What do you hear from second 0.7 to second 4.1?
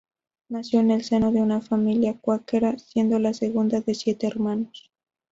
en el seno de una familia cuáquera, siendo la segunda de